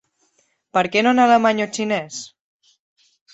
Per 0.77 0.81
què 0.95 1.03
no 1.07 1.11
en 1.17 1.21
alemany 1.25 1.61
o 1.63 1.67
en 1.67 1.71
xinès? 1.77 2.19